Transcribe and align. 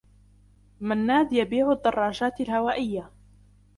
منّاد 0.81 1.33
يبيع 1.33 1.71
الدّرّاجات 1.71 2.41
الهوائيّة. 2.41 3.09